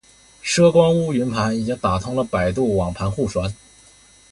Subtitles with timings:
[0.41, 3.53] 拾光坞云盘已经打通了百度网盘互传